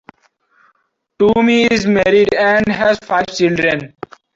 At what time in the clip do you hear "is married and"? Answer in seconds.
1.67-2.65